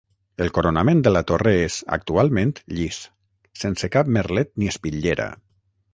[0.43, 2.99] El coronament de la torre és, actualment, llis,
[3.65, 5.29] sense cap merlet ni espitllera.